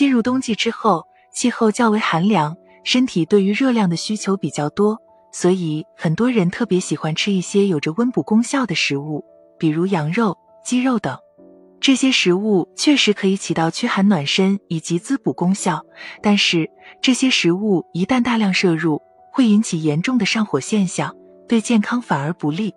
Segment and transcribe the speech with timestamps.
[0.00, 4.98] 进入冬季之后，气候较为寒凉，身体对于热量的需求比较多，
[5.30, 9.22] 所以很多人特别喜欢吃一些有着温补功效的食物，
[9.58, 11.18] 比如羊肉、鸡肉等。
[11.82, 15.84] 这些食物确实可以起到驱寒暖身以及滋补功效，
[16.22, 16.70] 但是
[17.02, 21.14] 这些食物一旦大量摄入，会引起严重的上火现象，
[21.46, 22.74] 对健康反而不利。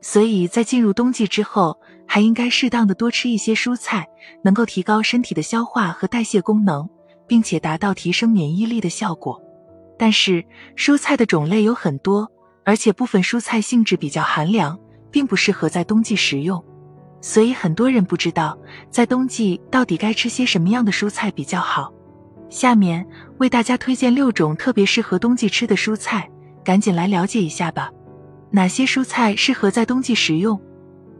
[0.00, 1.79] 所以在进入冬季之后，
[2.12, 4.04] 还应该适当的多吃一些蔬菜，
[4.42, 6.90] 能够提高身体的消化和代谢功能，
[7.24, 9.40] 并且达到提升免疫力的效果。
[9.96, 10.44] 但是
[10.74, 12.28] 蔬菜的种类有很多，
[12.64, 14.76] 而且部分蔬菜性质比较寒凉，
[15.12, 16.60] 并不适合在冬季食用。
[17.20, 18.58] 所以很多人不知道
[18.90, 21.92] 在冬季到底该吃些什么样的蔬菜比较好。
[22.48, 23.06] 下面
[23.38, 26.28] 为大家推荐六种特别适合冬季吃的蔬菜，
[26.64, 27.88] 赶紧来了解一下吧。
[28.50, 30.60] 哪些蔬菜适合在冬季食用？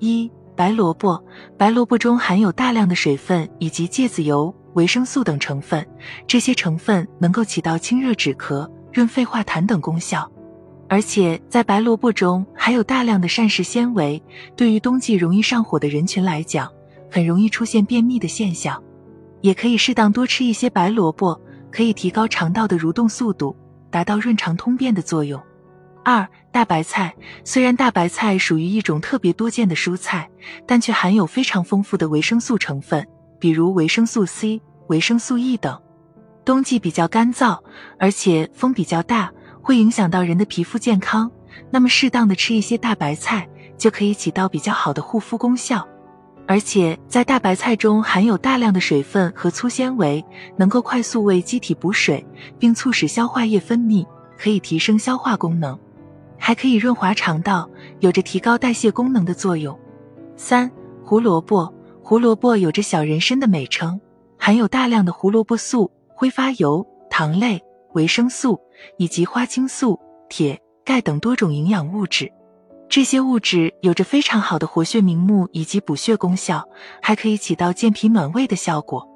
[0.00, 0.28] 一、
[0.60, 1.24] 白萝卜。
[1.56, 5.88] 白萝卜中含有大量的水分以及芥子油、维生素等成分，
[6.26, 10.30] 这些成分能够起到清热止咳、润肺化痰等功效。
[10.86, 14.22] 而且在白萝卜中含有大量的膳食纤维，
[14.54, 16.70] 对于冬季容易上火的人群来讲，
[17.10, 18.82] 很容易出现便秘的现象。
[19.40, 21.40] 也可以适当多吃一些白萝卜，
[21.72, 23.56] 可以提高肠道的蠕动速度，
[23.90, 25.40] 达到润肠通便的作用。
[26.04, 27.14] 二、大白菜。
[27.44, 30.28] 虽然大白菜属于一种特别多见的蔬菜，
[30.66, 33.06] 但却含有非常丰富的维生素成分，
[33.38, 35.80] 比如维生素 C、维生素 E 等。
[36.44, 37.58] 冬季比较干燥，
[37.98, 39.30] 而且风比较大。
[39.62, 41.30] 会影响到人的皮肤健康，
[41.70, 45.86] 那么适当的吃一些大白菜就可以起到比较好的护肤功效。
[46.48, 50.24] 而且在大白菜中含有大量的水分和粗纤维，
[50.56, 52.26] 能够快速为机体补水，
[52.58, 54.04] 并促使消化液分泌，
[54.36, 55.78] 可以提升消化功能，
[56.50, 57.70] 还可以润滑肠道，
[58.00, 59.78] 有着提高代谢功能的作用。
[60.34, 60.68] 三、
[61.04, 64.00] 胡萝卜，胡萝卜有着小人参的美称，
[64.36, 67.62] 含有大量的胡萝卜素、挥发油、糖类。
[67.92, 68.58] 维生素
[68.98, 72.32] 以及花青素、铁、钙等多种营养物质，
[72.88, 76.68] 这些物质有着非常好的活血明目以及补血功效，
[77.00, 79.08] 还可以起到健脾暖胃的效果。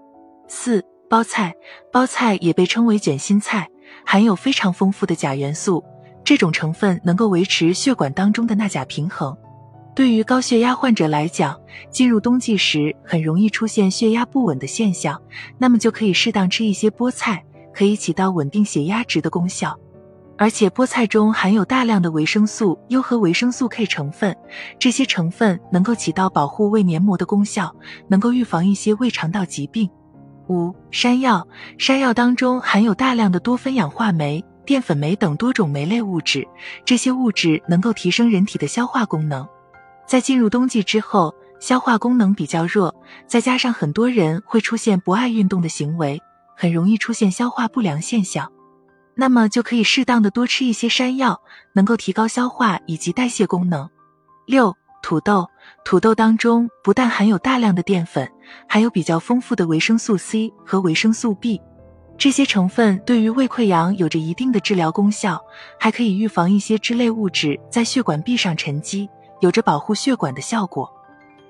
[0.47, 1.53] 四、包菜，
[1.91, 3.69] 包菜也被称为卷心菜，
[4.07, 5.83] 含有非常丰富的钾元素，
[6.25, 9.37] 这种成分能够维持血管当中的钠钾平衡。
[9.95, 11.57] 对于高血压患者来讲，
[11.91, 15.21] 进入冬季时很容易出现血压不稳的现象，
[15.59, 17.45] 那么就可以适当吃一些菠菜。
[17.77, 19.77] 可以起到稳定血压值的功效，
[20.39, 24.37] 而且菠菜中含有大量的维生素 U 和维生素 K 成分，
[24.79, 27.75] 这些成分能够起到保护胃黏膜的功效，
[28.07, 29.91] 能够预防一些胃肠道疾病。
[30.49, 36.47] 五、山药，山药当中含有大量的多酚氧化酶、淀粉酶等多种酶类物质，
[36.85, 39.47] 这些物质能够提升人体的消化功能。
[40.07, 42.95] 在进入冬季之后，消化功能比较弱，
[43.27, 46.21] 再加上很多人会出现不爱运动的行为。
[46.57, 48.49] 很容易出现消化不良现象，
[49.17, 51.41] 那么就可以适当的多吃一些山药，
[51.73, 53.91] 能够提高消化以及代谢功能。
[54.47, 55.49] 六、土豆，
[55.85, 58.31] 土豆当中不但含有大量的淀粉，
[58.69, 61.61] 还有比较丰富的维生素 C 和维生素 B，
[62.17, 65.43] 这些成分对于胃溃疡有着一定的治疗功效，
[65.79, 69.09] 还可以预防一些脂类物质在血管壁上沉积，
[69.41, 70.91] 有着保护血管的效果。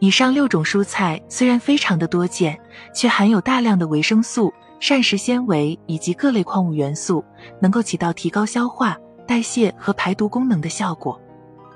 [0.01, 2.59] 以上六种蔬菜虽然非常的多见，
[2.95, 4.53] 却含有大量的维生素。
[4.81, 7.25] 膳食纤维以及各类矿物元素
[7.59, 11.19] 能够起到提高消化、代谢和排毒功能的效果。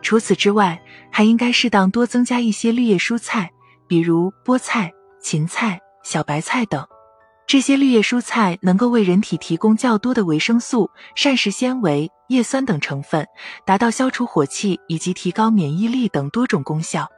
[0.03, 0.78] 除此之外，
[1.10, 3.50] 还应该适当多增加一些绿叶蔬菜，
[3.87, 6.84] 比如菠菜、芹菜、小白菜等。
[7.49, 13.27] 这些绿叶蔬菜能够为人体提供较多的维生素、膳食纤维、叶酸等成分，
[13.65, 17.09] 达到消除火气以及提高免疫力等多种功效。